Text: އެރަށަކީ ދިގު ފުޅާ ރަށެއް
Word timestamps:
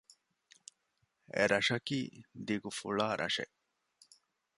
އެރަށަކީ 1.35 1.99
ދިގު 2.45 2.69
ފުޅާ 2.77 3.07
ރަށެއް 3.21 3.55